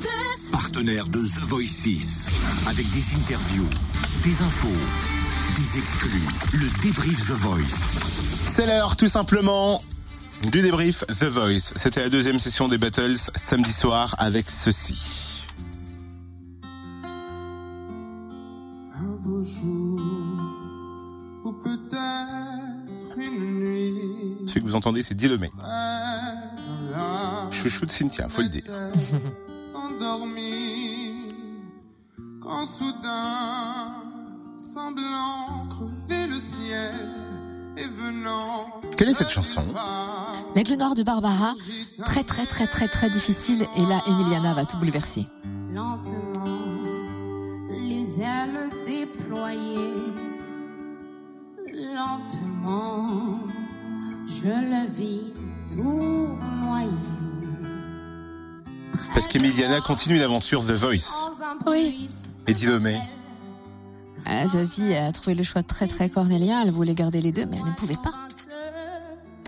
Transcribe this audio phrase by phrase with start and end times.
[0.00, 0.50] Plus.
[0.50, 2.26] Partenaire de The Voice 6.
[2.68, 3.68] Avec des interviews,
[4.24, 4.68] des infos,
[5.56, 6.22] des exclus.
[6.52, 7.84] Le débrief The Voice.
[8.44, 9.82] C'est l'heure tout simplement
[10.50, 11.72] du débrief The Voice.
[11.76, 15.44] C'était la deuxième session des battles samedi soir avec ceci.
[18.96, 20.00] Un beau jour,
[21.44, 24.46] ou peut-être une nuit.
[24.46, 25.50] Celui que vous entendez, c'est Dilomé.
[27.50, 28.64] Chouchou de Cynthia, faut le dire.
[32.40, 34.04] Quand soudain,
[34.58, 36.92] semblant crever le ciel,
[37.76, 38.80] et venant.
[38.96, 39.64] Quelle est cette chanson?
[40.54, 41.54] L'aigle noir de Barbara,
[42.04, 43.66] très très très très très difficile.
[43.76, 45.26] Et là, Emiliana va tout bouleverser.
[45.72, 46.82] Lentement,
[47.68, 50.12] les ailes déployées.
[51.66, 53.40] Lentement,
[54.26, 55.34] je le vis
[55.68, 56.83] tournoyer.
[59.14, 61.12] Parce qu'Emiliana continue l'aventure The Voice.
[61.66, 62.08] Oui.
[62.46, 62.96] Et Dilomé,
[64.26, 66.62] Ah, Zazie a trouvé le choix très très cornélien.
[66.62, 68.12] Elle voulait garder les deux, mais elle ne pouvait pas.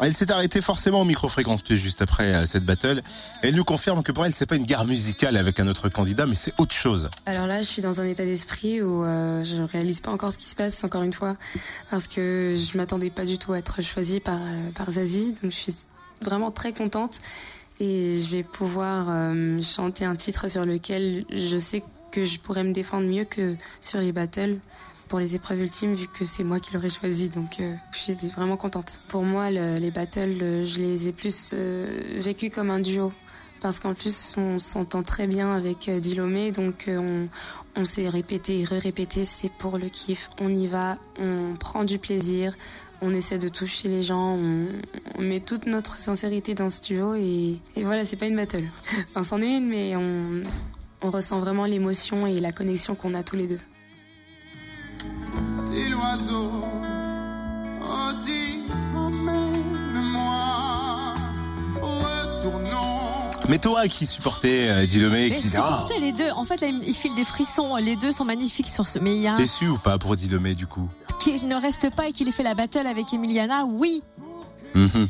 [0.00, 3.02] elle s'est arrêtée forcément au micro-fréquence plus juste après euh, cette battle.
[3.42, 6.26] Elle nous confirme que pour elle, c'est pas une guerre musicale avec un autre candidat,
[6.26, 7.08] mais c'est autre chose.
[7.26, 10.38] Alors là, je suis dans un état d'esprit où euh, je réalise pas encore ce
[10.38, 11.36] qui se passe, encore une fois,
[11.90, 15.32] parce que je m'attendais pas du tout à être choisie par, euh, par Zazie.
[15.42, 15.74] Donc je suis
[16.22, 17.18] vraiment très contente
[17.80, 22.62] et je vais pouvoir euh, chanter un titre sur lequel je sais que je pourrais
[22.64, 24.58] me défendre mieux que sur les battles
[25.08, 28.14] pour les épreuves ultimes vu que c'est moi qui l'aurais choisi donc euh, je suis
[28.28, 28.98] vraiment contente.
[29.08, 33.12] Pour moi le- les battles euh, je les ai plus vécus comme un duo
[33.64, 38.10] parce qu'en plus on s'entend très bien avec euh, Dilomé donc euh, on, on s'est
[38.10, 40.28] répété et re-répété c'est pour le kiff.
[40.38, 42.52] On y va on prend du plaisir
[43.00, 44.66] on essaie de toucher les gens on,
[45.18, 48.64] met toute notre sincérité dans ce duo et, voilà c'est pas une battle.
[49.08, 50.42] Enfin c'en est une mais on,
[51.08, 53.60] ressent vraiment l'émotion et la connexion qu'on a tous les deux
[63.48, 66.30] Mais toi qui supportais euh, Dilomé, Et qui ah, supportais les deux.
[66.30, 67.76] En fait, là, il file des frissons.
[67.76, 68.98] Les deux sont magnifiques sur ce.
[68.98, 70.88] Mais il y a un déçu ou pas pour Dilomé du coup?
[71.20, 73.64] Qui ne reste pas et qu'il ait fait la battle avec Emiliana.
[73.66, 74.02] Oui.
[74.74, 75.08] Mhm.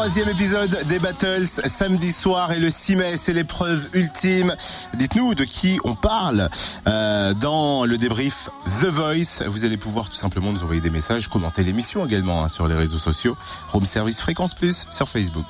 [0.00, 4.56] Troisième épisode des Battles, samedi soir et le 6 mai, c'est l'épreuve ultime.
[4.94, 6.48] Dites-nous de qui on parle
[6.86, 8.48] euh, dans le débrief
[8.80, 9.42] The Voice.
[9.46, 12.76] Vous allez pouvoir tout simplement nous envoyer des messages, commenter l'émission également hein, sur les
[12.76, 13.36] réseaux sociaux.
[13.74, 15.44] Home Service Fréquence Plus sur Facebook.